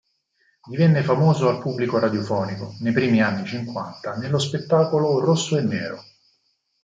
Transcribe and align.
Diviene 0.67 1.03
famoso 1.03 1.47
al 1.47 1.59
pubblico 1.61 1.99
radiofonico, 1.99 2.73
nei 2.79 2.91
primi 2.91 3.21
anni 3.21 3.45
cinquanta, 3.45 4.15
nello 4.15 4.39
spettacolo 4.39 5.19
"Rosso 5.19 5.59
e 5.59 5.61
nero". 5.61 6.03